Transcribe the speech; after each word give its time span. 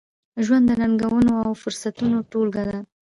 ژوند 0.45 0.65
د 0.69 0.71
ننګونو، 0.81 1.33
او 1.45 1.51
فرصتونو 1.61 2.17
ټولګه 2.31 2.63
ده. 2.69 2.79